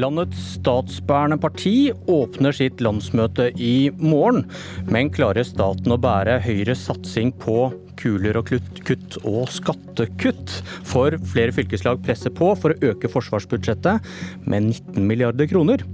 [0.00, 4.46] Landets statsbærende parti åpner sitt landsmøte i morgen.
[4.88, 7.68] Men klarer staten å bære Høyres satsing på
[8.00, 10.60] kuler og kutt og skattekutt?
[10.88, 14.08] For flere fylkeslag presser på for å øke forsvarsbudsjettet
[14.46, 15.84] med 19 milliarder kroner.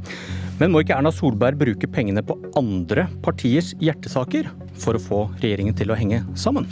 [0.60, 5.76] Men må ikke Erna Solberg bruke pengene på andre partiers hjertesaker for å få regjeringen
[5.76, 6.70] til å henge sammen?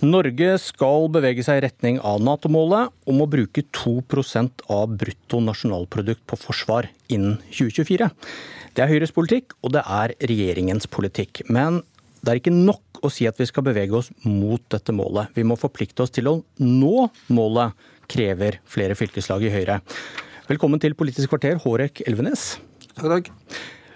[0.00, 3.98] Norge skal bevege seg i retning av Nato-målet om å bruke 2
[4.72, 8.08] av brutto nasjonalprodukt på forsvar innen 2024.
[8.72, 11.42] Det er Høyres politikk, og det er regjeringens politikk.
[11.52, 11.82] Men
[12.24, 15.28] det er ikke nok å si at vi skal bevege oss mot dette målet.
[15.36, 17.76] Vi må forplikte oss til å nå målet,
[18.08, 19.82] krever flere fylkeslag i Høyre.
[20.48, 22.54] Velkommen til Politisk kvarter, Hårek Elvenes.
[22.96, 23.30] Takk, takk.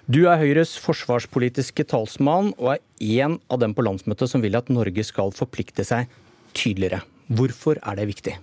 [0.05, 4.69] Du er Høyres forsvarspolitiske talsmann, og er en av dem på landsmøtet som vil at
[4.69, 6.11] Norge skal forplikte seg
[6.53, 7.01] tydeligere.
[7.33, 8.35] Hvorfor er det viktig?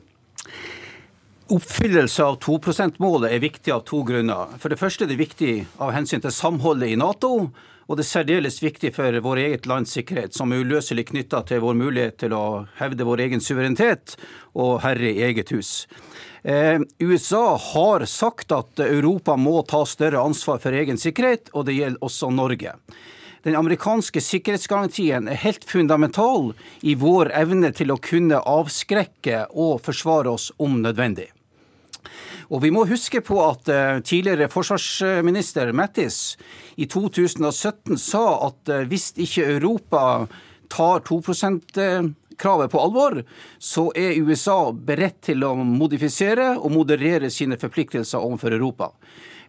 [1.53, 4.55] Oppfyllelse av 2 %-målet er viktig av to grunner.
[4.57, 7.51] For det første er det viktig av hensyn til samholdet i Nato.
[7.85, 11.61] Og det er særdeles viktig for vår eget lands sikkerhet, som er uløselig knytta til
[11.61, 14.15] vår mulighet til å hevde vår egen suverenitet
[14.55, 15.85] og herre i eget hus.
[16.43, 21.77] Eh, USA har sagt at Europa må ta større ansvar for egen sikkerhet, og det
[21.77, 22.73] gjelder også Norge.
[23.45, 30.33] Den amerikanske sikkerhetsgarantien er helt fundamental i vår evne til å kunne avskrekke og forsvare
[30.33, 31.31] oss om nødvendig.
[32.51, 36.37] Og Vi må huske på at eh, tidligere forsvarsminister Mattis
[36.75, 40.01] i 2017 sa at eh, hvis ikke Europa
[40.71, 41.21] tar 2
[42.41, 43.21] kravet på alvor,
[43.61, 48.91] så er USA beredt til å modifisere og moderere sine forpliktelser overfor Europa.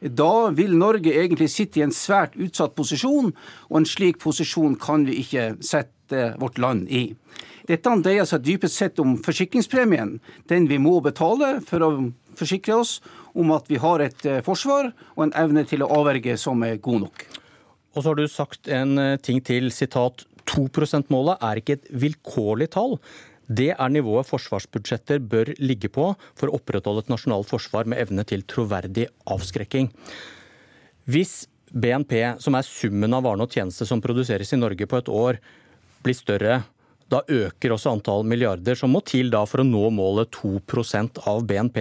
[0.03, 3.31] Da vil Norge egentlig sitte i en svært utsatt posisjon,
[3.71, 7.13] og en slik posisjon kan vi ikke sette vårt land i.
[7.69, 10.17] Dette dreier seg dypest sett om forsikringspremien,
[10.51, 11.91] den vi må betale for å
[12.39, 12.97] forsikre oss
[13.39, 16.81] om at vi har et eh, forsvar og en evne til å avverge som er
[16.83, 17.25] god nok.
[17.93, 21.89] Og så har du sagt en eh, ting til, sitat 2 %-målet er ikke et
[22.05, 22.99] vilkårlig tall.
[23.53, 28.25] Det er nivået forsvarsbudsjetter bør ligge på for å opprettholde et nasjonalt forsvar med evne
[28.29, 29.91] til troverdig avskrekking.
[31.11, 35.11] Hvis BNP, som er summen av varene og tjenester som produseres i Norge på et
[35.11, 35.41] år,
[36.05, 36.63] blir større,
[37.13, 41.81] da øker også antall milliarder som må til for å nå målet 2% av BNP.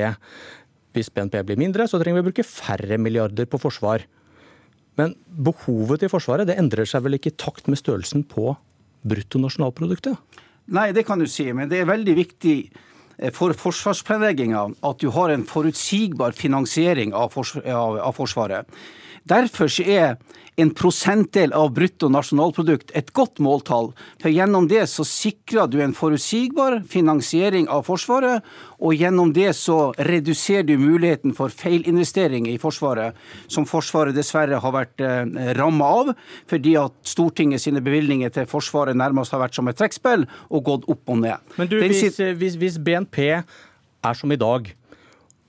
[0.91, 4.03] Hvis BNP blir mindre, så trenger vi å bruke færre milliarder på forsvar.
[4.99, 8.51] Men behovet til Forsvaret det endrer seg vel ikke i takt med størrelsen på
[9.07, 10.17] bruttonasjonalproduktet?
[10.71, 12.55] Nei, det kan du si, men det er veldig viktig
[13.17, 18.69] eh, for forsvarsplanlegginga at du har en forutsigbar finansiering av, Forsvaret.
[19.27, 20.15] Derfor er
[20.59, 23.91] en prosentdel av brutto nasjonalprodukt et godt måltall.
[24.21, 28.41] For gjennom det så sikrer du en forutsigbar finansiering av Forsvaret,
[28.81, 33.17] og gjennom det så reduserer du muligheten for feilinvesteringer i Forsvaret,
[33.51, 36.13] som Forsvaret dessverre har vært eh, ramma av,
[36.49, 40.89] fordi at Stortinget sine bevilgninger til Forsvaret nærmest har vært som et trekkspill og gått
[40.91, 41.53] opp og ned.
[41.61, 44.73] Men du, hvis, hvis, hvis BNP er som i dag,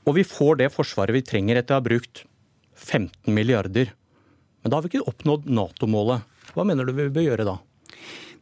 [0.03, 2.27] og vi får det Forsvaret vi trenger etter å ha brukt
[2.77, 3.93] 15 milliarder
[4.63, 6.27] men da har vi ikke oppnådd Nato-målet.
[6.55, 7.57] Hva mener du vi bør gjøre da?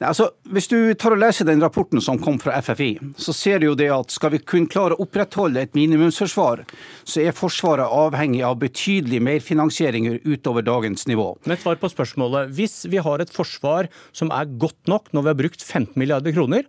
[0.00, 3.66] Altså, hvis du tar og leser den rapporten som kom fra FFI, så ser du
[3.66, 6.62] jo det at skal vi kunne klare å opprettholde et minimumsforsvar,
[7.04, 11.34] så er Forsvaret avhengig av betydelig merfinansieringer utover dagens nivå.
[11.44, 12.48] Men svar på spørsmålet.
[12.56, 16.32] Hvis vi har et forsvar som er godt nok når vi har brukt 15 milliarder
[16.32, 16.64] kroner,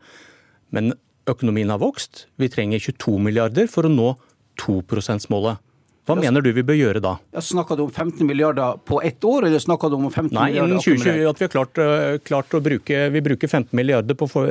[0.76, 0.92] men
[1.32, 4.12] økonomien har vokst, vi trenger 22 milliarder for å nå
[4.60, 5.64] 2 %-målet.
[6.10, 7.14] Hva mener du vi bør gjøre da?
[7.36, 10.48] Ja, Snakka du om 15 milliarder på ett år, eller snakker du om 15 Nei,
[10.50, 10.74] milliarder?
[10.74, 14.18] Nei, innen 2020 at vi har klart, eh, klart, å bruke vi bruker 15 milliarder
[14.18, 14.50] på for,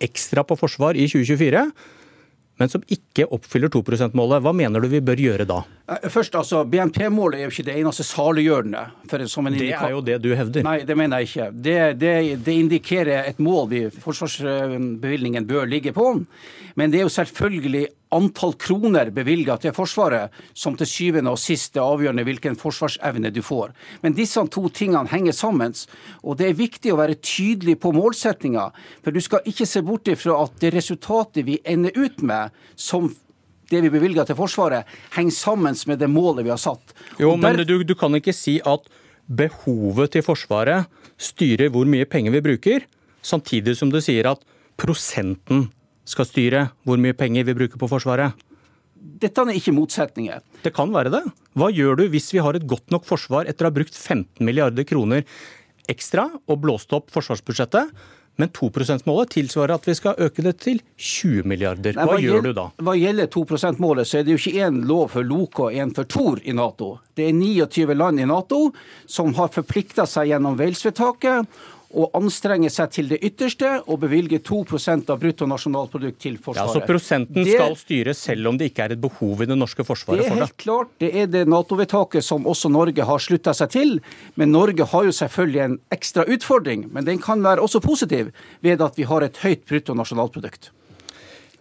[0.00, 1.68] ekstra på forsvar i 2024
[2.58, 4.42] men som ikke oppfyller 2 %-målet.
[4.42, 5.60] Hva mener du vi bør gjøre da?
[5.86, 8.82] Eh, først, altså, BNP-målet er jo ikke det eneste saliggjørende.
[9.10, 10.66] det er jo det du hevder.
[10.66, 11.48] Nei, det mener jeg ikke.
[11.54, 16.10] Det, det, det indikerer et mål vi forsvarsbevilgningen bør ligge på.
[16.74, 21.76] Men det er jo selvfølgelig antall kroner bevilga til Forsvaret som til syvende og sist
[21.76, 23.72] er avgjørende hvilken forsvarsevne du får.
[24.02, 25.74] Men disse to tingene henger sammen.
[26.22, 28.68] Og det er viktig å være tydelig på målsettinga.
[29.04, 33.10] For du skal ikke se bort ifra at det resultatet vi ender ut med, som
[33.68, 36.94] det vi bevilger til Forsvaret, henger sammen med det målet vi har satt.
[37.20, 38.88] Jo, men du, du kan ikke si at
[39.28, 40.88] behovet til Forsvaret
[41.20, 42.86] styrer hvor mye penger vi bruker,
[43.20, 44.40] samtidig som du sier at
[44.78, 45.66] prosenten
[46.08, 48.36] skal styre hvor mye penger vi bruker på Forsvaret?
[48.98, 50.42] Dette er ikke motsetninger.
[50.64, 51.22] Det kan være det.
[51.58, 54.42] Hva gjør du hvis vi har et godt nok forsvar etter å ha brukt 15
[54.46, 55.26] milliarder kroner
[55.88, 57.92] ekstra og blåst opp forsvarsbudsjettet,
[58.38, 61.96] Men 2 %-målet tilsvarer at vi skal øke det til 20 milliarder.
[61.98, 62.68] Hva, hva gjør du da?
[62.86, 65.90] Hva gjelder 2 %-målet, så er det jo ikke én lov for Loke og én
[65.96, 66.92] for Tor i Nato.
[67.18, 68.68] Det er 29 land i Nato
[69.10, 71.50] som har forplikta seg gjennom Wales-vedtaket
[71.96, 76.74] å anstrenge seg til det ytterste og bevilge 2% av bruttonasjonalprodukt til Forsvaret.
[76.74, 79.56] Ja, Så prosenten det, skal styres selv om det ikke er et behov i det
[79.56, 80.28] norske forsvaret for det?
[80.28, 80.92] Det er helt klart.
[81.00, 83.94] Det er det Nato-vedtaket som også Norge har slutta seg til.
[84.36, 88.84] Men Norge har jo selvfølgelig en ekstra utfordring, men den kan være også positiv ved
[88.84, 90.72] at vi har et høyt bruttonasjonalprodukt.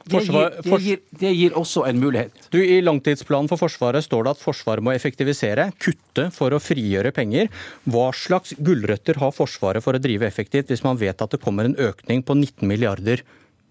[0.07, 2.47] Det gir, det, gir, det gir, også en mulighet.
[2.53, 7.11] Du, I langtidsplanen for Forsvaret står det at Forsvaret må effektivisere, kutte for å frigjøre
[7.15, 7.51] penger.
[7.89, 11.67] Hva slags gulrøtter har Forsvaret for å drive effektivt, hvis man vet at det kommer
[11.67, 13.25] en økning på 19 milliarder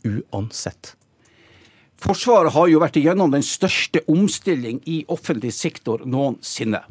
[0.04, 0.94] uansett?
[2.02, 6.82] Forsvaret har jo vært igjennom den største omstilling i offentlig sektor noensinne.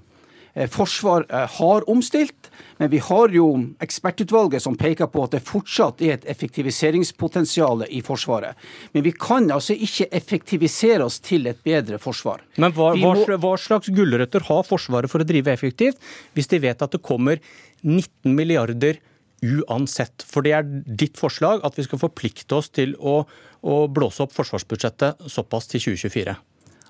[0.55, 3.47] Eh, forsvar eh, har omstilt, men vi har jo
[3.83, 8.55] ekspertutvalget som peker på at det fortsatt er et effektiviseringspotensial i Forsvaret.
[8.95, 12.45] Men vi kan altså ikke effektivisere oss til et bedre forsvar.
[12.55, 13.11] Men hva, må...
[13.27, 15.99] hva slags gulrøtter har Forsvaret for å drive effektivt,
[16.39, 17.43] hvis de vet at det kommer
[17.83, 19.03] 19 milliarder
[19.43, 20.23] uansett?
[20.23, 23.25] For det er ditt forslag at vi skal forplikte oss til å,
[23.59, 26.39] å blåse opp forsvarsbudsjettet såpass til 2024.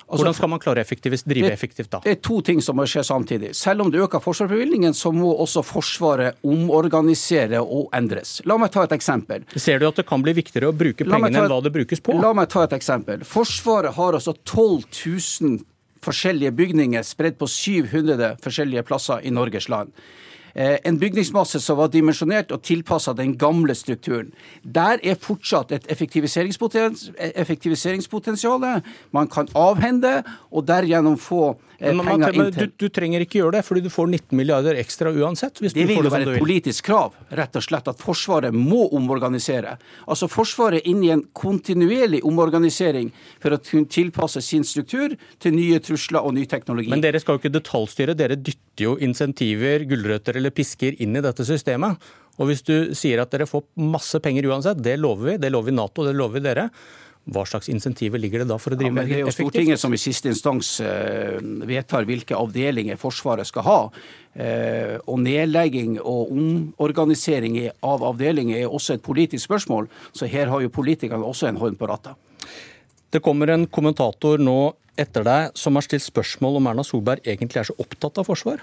[0.06, 2.00] Altså, Hvordan skal man klare effektivt, drive effektivt da?
[2.04, 3.56] Det er to ting som må skje samtidig.
[3.58, 8.38] Selv om det øker forsvarsbevilgningen, så må også Forsvaret omorganisere og endres.
[8.46, 9.48] La meg ta et eksempel.
[9.58, 12.04] Ser du at det kan bli viktigere å bruke pengene et, enn hva det brukes
[12.06, 12.20] på?
[12.22, 13.26] La meg ta et eksempel.
[13.26, 15.58] Forsvaret har altså 12 000
[16.06, 19.90] forskjellige bygninger spredt på 700 forskjellige plasser i Norges land.
[20.56, 24.32] Eh, en bygningsmasse som var dimensjonert og tilpassa den gamle strukturen.
[24.64, 28.64] Der er fortsatt et effektiviseringspotensial.
[29.12, 30.24] Man kan avhende
[30.56, 33.82] og derigjennom få eh, men, penger inn til du, du, trenger ikke gjøre det, fordi
[33.84, 35.60] du får 19 milliarder ekstra uansett.
[35.60, 39.76] det vil jo være et politisk krav, rett og slett, at Forsvaret må omorganisere.
[40.08, 43.12] Altså Forsvaret inne i en kontinuerlig omorganisering
[43.44, 46.96] for å kunne tilpasse sin struktur til nye trusler og ny teknologi.
[46.96, 51.18] Men dere skal jo ikke detaljstyre, dere dytter jo insentiver, gulrøtter eller eller pisker inn
[51.18, 51.98] i dette systemet.
[52.38, 55.72] Og hvis du sier at dere får masse penger uansett, det lover vi, det lover
[55.72, 56.70] vi Nato, det lover vi dere.
[57.26, 59.16] Hva slags insentiver ligger det da for å drive ja, effektivt?
[59.16, 63.80] Det er jo Stortinget som i siste instans uh, vedtar hvilke avdelinger Forsvaret skal ha.
[64.36, 67.58] Uh, og nedlegging og omorganisering
[67.88, 71.80] av avdelinger er også et politisk spørsmål, så her har jo politikerne også en hånd
[71.82, 72.14] på rattet.
[73.10, 77.64] Det kommer en kommentator nå etter deg som har stilt spørsmål om Erna Solberg egentlig
[77.64, 78.62] er så opptatt av forsvar.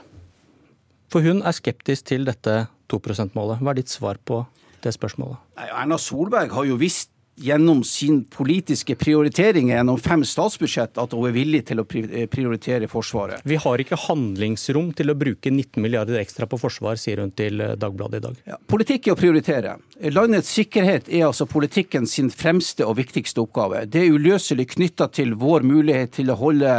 [1.12, 3.60] For hun er skeptisk til dette 2 %-målet.
[3.60, 4.42] Hva er ditt svar på
[4.82, 5.36] det spørsmålet?
[5.60, 11.34] Erna Solberg har jo visst gjennom sin politiske prioriteringer gjennom fem statsbudsjett at hun er
[11.34, 13.40] villig til å prioritere Forsvaret.
[13.48, 17.62] Vi har ikke handlingsrom til å bruke 19 milliarder ekstra på forsvar, sier hun til
[17.64, 18.36] eh, Dagbladet i dag.
[18.52, 19.78] Ja, politikk er å prioritere.
[20.12, 23.86] Landets sikkerhet er altså politikken sin fremste og viktigste oppgave.
[23.88, 26.76] Det er uløselig knytta til vår mulighet til å holde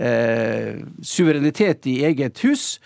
[0.00, 2.78] eh, suverenitet i eget hus.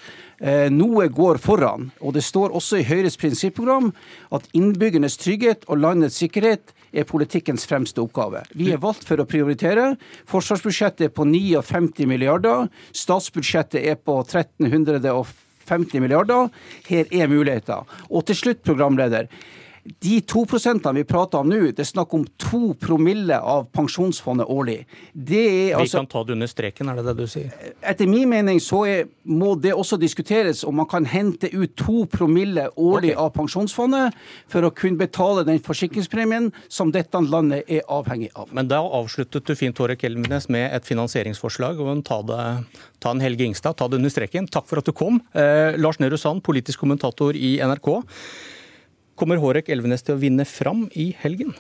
[0.45, 1.91] Eh, noe går foran.
[2.03, 3.93] Og det står også i Høyres prinsipprogram
[4.35, 8.45] at innbyggernes trygghet og landets sikkerhet er politikkens fremste oppgave.
[8.55, 9.95] Vi er valgt for å prioritere.
[10.31, 12.69] Forsvarsbudsjettet er på 59 milliarder.
[12.95, 16.49] Statsbudsjettet er på 1350 milliarder.
[16.89, 17.85] Her er muligheter.
[18.11, 19.29] Og til slutt, programleder.
[19.85, 24.49] De to prosentene vi prater om nå, det er snakk om to promille av pensjonsfondet
[24.49, 24.79] årlig.
[25.13, 27.51] Det er altså, vi kan ta det under streken, er det det du sier?
[27.85, 32.07] Etter min mening så er, må det også diskuteres om man kan hente ut to
[32.09, 33.21] promille årlig okay.
[33.27, 34.17] av pensjonsfondet
[34.49, 38.49] for å kunne betale den forsikringspremien som dette landet er avhengig av.
[38.57, 41.81] Men da avsluttet du fint, Tore Kelvenes, med et finansieringsforslag.
[41.81, 42.41] og ta, det,
[43.05, 44.49] ta en Helge Ingstad, ta det under streken.
[44.49, 45.21] Takk for at du kom.
[45.37, 47.93] Eh, Lars Nehru Sand, politisk kommentator i NRK.
[49.15, 51.53] Kommer Hårek Elvenes til å vinne fram i helgen?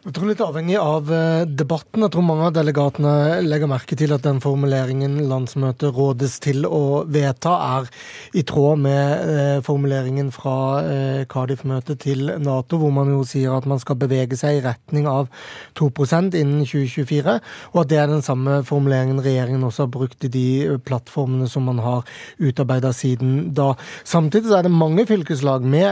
[0.00, 2.00] Jeg tror litt avhengig av eh, debatten.
[2.06, 7.02] Jeg tror mange av delegatene legger merke til at den formuleringen landsmøtet rådes til å
[7.04, 7.90] vedta, er
[8.32, 13.66] i tråd med eh, formuleringen fra eh, Cardiff-møtet til Nato, hvor man jo sier at
[13.68, 15.28] man skal bevege seg i retning av
[15.76, 17.36] 2% innen 2024,
[17.74, 20.46] og at det er den samme formuleringen regjeringen også har brukt i de
[20.80, 22.08] plattformene som man har
[22.40, 23.74] utarbeida siden da.
[24.08, 25.84] Samtidig så er det mange fylkeslag med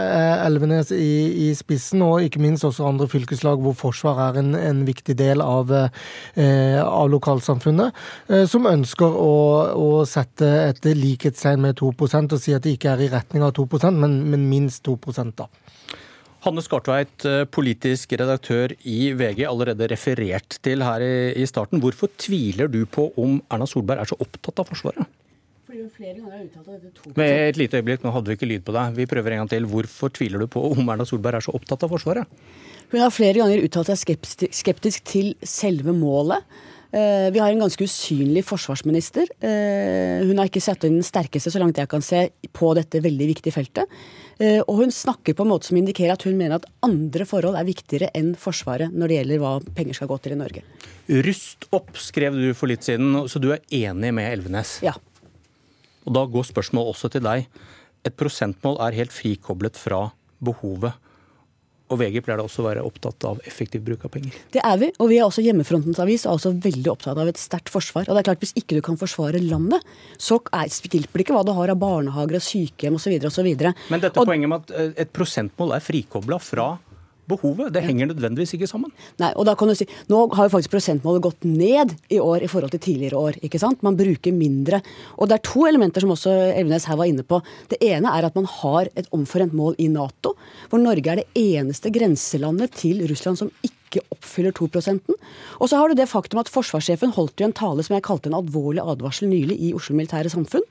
[0.49, 1.13] Elvenes i,
[1.51, 5.17] i spissen, og ikke minst også andre fylkeslag hvor forskjellen forsvar er en, en viktig
[5.19, 7.95] del av, eh, av lokalsamfunnet,
[8.29, 9.35] eh, som ønsker å,
[9.75, 13.55] å sette et likhetstegn med 2% og si at det ikke er i retning av
[13.59, 14.99] 2% men, men minst 2
[15.37, 15.49] da.
[16.47, 21.83] Hanne Skartveit, eh, politisk redaktør i VG, allerede referert til her i starten.
[21.83, 25.18] Hvorfor tviler du på om Erna Solberg er så opptatt av Forsvaret?
[25.69, 28.37] Fordi hun flere ganger har uttalt at dette Med et lite øyeblikk, nå hadde vi
[28.39, 28.95] ikke lyd på deg.
[28.97, 29.67] Vi prøver en gang til.
[29.69, 32.41] Hvorfor tviler du på om Erna Solberg er så opptatt av Forsvaret?
[32.89, 34.17] Hun har flere ganger uttalt seg
[34.57, 36.47] skeptisk til selve målet.
[36.89, 39.29] Eh, vi har en ganske usynlig forsvarsminister.
[39.45, 43.03] Eh, hun har ikke satt inn den sterkeste, så langt jeg kan se, på dette
[43.05, 43.93] veldig viktige feltet.
[44.41, 47.59] Eh, og hun snakker på en måte som indikerer at hun mener at andre forhold
[47.61, 50.65] er viktigere enn Forsvaret når det gjelder hva penger skal gå til i Norge.
[51.29, 54.79] Rust opp, skrev du for litt siden, så du er enig med Elvenes?
[54.87, 54.97] Ja.
[56.09, 57.45] Og Da går spørsmålet også til deg.
[58.09, 60.09] Et prosentmål er helt frikoblet fra
[60.41, 60.97] behovet.
[61.89, 64.35] Og VG pleier da også å være opptatt av effektiv bruk av penger.
[64.53, 67.41] Det er vi, og vi er også Hjemmefrontens avis og også veldig opptatt av et
[67.41, 68.05] sterkt forsvar.
[68.09, 69.85] Og det er klart, Hvis ikke du kan forsvare landet,
[70.21, 73.17] så hjelper det ikke hva du har av barnehager og sykehjem osv.
[73.25, 73.49] osv.
[73.89, 76.75] Men dette og, poenget med at eh, et prosentmål er frikobla fra
[77.29, 77.73] behovet.
[77.75, 78.93] Det henger nødvendigvis ikke sammen.
[79.21, 82.45] Nei, og da kan du si, Nå har jo faktisk prosentmålet gått ned i år
[82.45, 83.41] i forhold til tidligere år.
[83.45, 83.83] ikke sant?
[83.87, 84.83] Man bruker mindre.
[85.19, 87.41] Og det er to elementer som også Elvenes her var inne på.
[87.71, 90.35] Det ene er at man har et omforent mål i Nato,
[90.71, 94.69] hvor Norge er det eneste grenselandet til Russland som ikke ikke oppfyller 2
[95.61, 98.31] Og så har du det faktum at forsvarssjefen holdt jo en tale som jeg kalte
[98.31, 100.65] en alvorlig advarsel nylig i Oslo Militære Samfunn,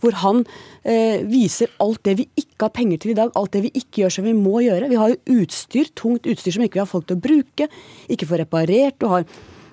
[0.00, 0.44] hvor han
[0.84, 4.04] eh, viser alt det vi ikke har penger til i dag, alt det vi ikke
[4.04, 4.90] gjør som vi må gjøre.
[4.92, 7.70] Vi har jo utstyr, tungt utstyr som ikke vi har folk til å bruke,
[8.08, 9.00] ikke får reparert.
[9.00, 9.26] Du har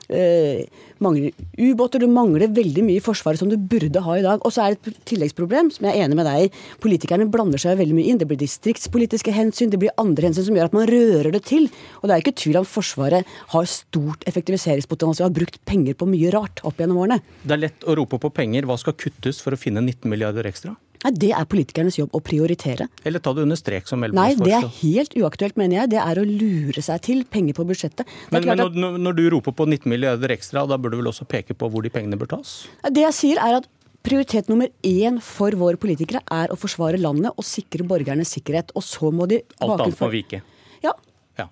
[0.09, 0.65] eh,
[1.03, 4.43] mangler ubåter, du mangler veldig mye i Forsvaret som du burde ha i dag.
[4.45, 6.51] Og så er det et tilleggsproblem som jeg er enig med deg i.
[6.83, 8.21] Politikerne blander seg veldig mye inn.
[8.21, 11.69] Det blir distriktspolitiske hensyn, det blir andre hensyn som gjør at man rører det til.
[12.01, 16.33] Og det er ikke tvil om Forsvaret har stort effektiviseringspotensial, har brukt penger på mye
[16.35, 17.21] rart opp gjennom årene.
[17.43, 18.67] Det er lett å rope på penger.
[18.69, 20.75] Hva skal kuttes for å finne 19 milliarder ekstra?
[21.05, 22.87] Nei, Det er politikernes jobb å prioritere.
[23.05, 25.93] Eller ta det under strek, som Elvenes Nei, det er helt uaktuelt, mener jeg.
[25.93, 28.09] Det er å lure seg til penger på budsjettet.
[28.33, 31.27] Men, men når, når, du roper på 19 milliarder ekstra, da bør du vel også
[31.29, 32.57] peke på hvor de pengene bør tas?
[32.89, 33.69] Det jeg sier er at
[34.05, 38.69] Prioritet nummer én for våre politikere er å forsvare landet og sikre borgernes sikkerhet.
[38.77, 40.41] Og så må de Alt annet må vike?
[40.83, 40.91] Ja.
[41.39, 41.47] ja.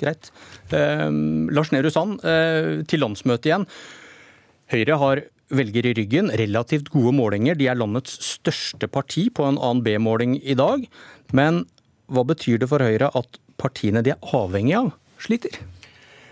[0.00, 0.30] Greit.
[0.72, 1.02] Eh,
[1.52, 3.68] Lars Nehru Sand, eh, til landsmøtet igjen.
[4.72, 6.30] Høyre har velger i ryggen.
[6.40, 7.58] Relativt gode målinger.
[7.58, 10.86] De er landets største parti på en annen B-måling i dag.
[11.36, 11.64] Men
[12.10, 15.60] hva betyr det for Høyre at partiene de er avhengig av, sliter?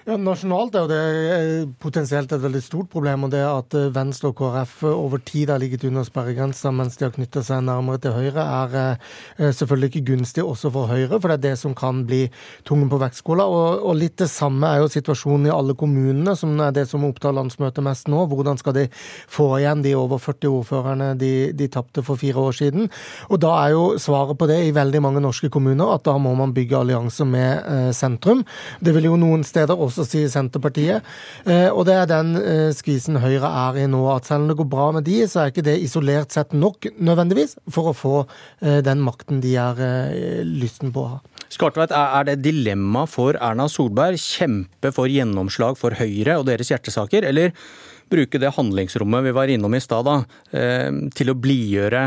[0.08, 0.98] Ja, Nasjonalt er jo det
[1.36, 3.26] eh, potensielt et veldig stort problem.
[3.26, 7.04] og det At eh, Venstre og KrF over tid har ligget under sperregrensa mens de
[7.04, 8.76] har knytta seg nærmere til Høyre, er
[9.36, 11.18] eh, selvfølgelig ikke gunstig også for Høyre.
[11.18, 12.22] For det er det som kan bli
[12.64, 13.44] tungen på vektskåla.
[13.52, 17.04] Og, og, litt det samme er jo situasjonen i alle kommunene, som er det som
[17.04, 18.24] opptar landsmøtet mest nå.
[18.32, 18.86] Hvordan skal de
[19.28, 22.88] få igjen de over 40 ordførerne de, de tapte for fire år siden?
[23.28, 26.32] Og da er jo svaret på det i veldig mange norske kommuner at da må
[26.40, 28.40] man bygge allianser med eh, sentrum.
[28.80, 31.06] Det vil jo noen steder også også sier Senterpartiet.
[31.48, 34.00] Eh, og det er den eh, skvisen Høyre er i nå.
[34.12, 36.90] At selv om det går bra med de, så er ikke det isolert sett nok
[36.96, 39.82] nødvendigvis for å få eh, den makten de er
[40.46, 41.18] lysten på å ha.
[41.48, 47.24] Skartveit, er det dilemma for Erna Solberg kjempe for gjennomslag for Høyre og deres hjertesaker,
[47.24, 47.54] eller
[48.12, 50.08] bruke det handlingsrommet vi var innom i stad,
[50.52, 52.04] til å blidgjøre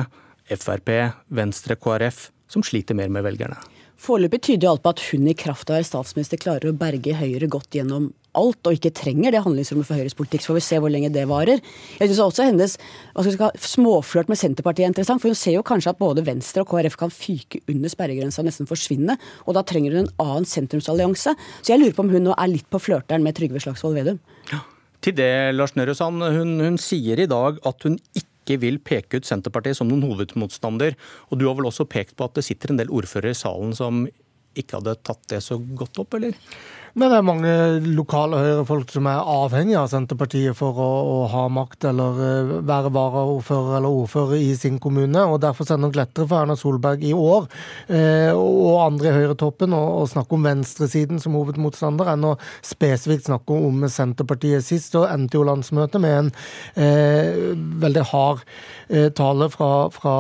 [0.52, 0.94] Frp,
[1.34, 3.58] Venstre, KrF, som sliter mer med velgerne?
[4.02, 7.14] Foreløpig tyder alt på at hun i kraft av å være statsminister klarer å berge
[7.20, 10.42] Høyre godt gjennom alt, og ikke trenger det handlingsrommet for Høyres politikk.
[10.42, 11.62] Så får vi se hvor lenge det varer.
[12.00, 12.78] Jeg syns også hennes
[13.62, 16.98] småflørt med Senterpartiet er interessant, for hun ser jo kanskje at både Venstre og KrF
[16.98, 21.36] kan fyke under sperregrensa og nesten forsvinne, og da trenger hun en annen sentrumsallianse.
[21.62, 24.22] Så jeg lurer på om hun nå er litt på flørteren med Trygve Slagsvold Vedum.
[24.50, 24.64] Ja.
[25.02, 28.80] Til det, Lars Nehru Sand, hun, hun sier i dag at hun ikke ikke vil
[28.82, 30.98] peke ut Senterpartiet som noen hovedmotstander.
[31.30, 33.76] Og du har vel også pekt på at det sitter en del ordførere i salen
[33.78, 34.06] som
[34.58, 36.38] ikke hadde tatt det så godt opp, eller?
[36.92, 37.52] Men det er mange
[37.96, 42.92] lokale høyrefolk som er avhengig av Senterpartiet for å, å ha makt eller uh, være
[42.92, 45.24] varaordfører eller ordfører i sin kommune.
[45.24, 47.48] og Derfor er det nok lettere for Erna Solberg i år
[47.88, 52.34] eh, og andre i høyretoppen å, å snakke om venstresiden som hovedmotstander, enn å
[52.66, 54.66] spesifikt snakke om Senterpartiet.
[54.66, 56.34] Sist så endte jo landsmøtet med en
[56.76, 58.44] eh, veldig hard
[59.16, 60.14] tale fra, fra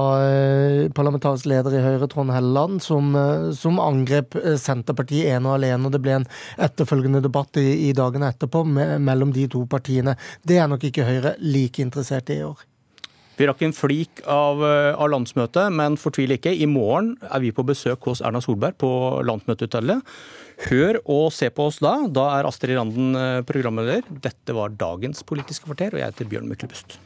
[0.96, 3.10] parlamentarisk leder i Høyre, Trond Helleland, som,
[3.58, 4.21] som angrep
[4.60, 5.86] Senterpartiet ene og alene.
[5.86, 10.18] og det ble en etterfølgende debatt i, i dagene etterpå me mellom de to partiene.
[10.44, 12.68] Det er nok ikke Høyre like interessert i i år.
[13.40, 16.52] Vi rakk en flik av, eh, av, landsmøtet, men fortvil ikke.
[16.54, 18.92] I morgen er vi på besøk hos Erna Solberg på
[19.26, 20.04] landsmøtehotellet.
[20.68, 21.96] Hør og se på oss da.
[22.08, 24.04] Da er Astrid Randen eh, programleder.
[24.12, 27.00] Dette var dagens Politiske kvarter, og jeg heter Bjørn Myklebust.